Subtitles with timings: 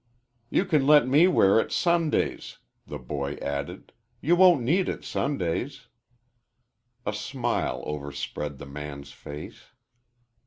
[0.49, 2.57] "You can let me wear it Sundays,"
[2.87, 3.93] the boy added.
[4.19, 5.89] "You won't need it Sundays."
[7.05, 9.65] A smile overspread the man's face.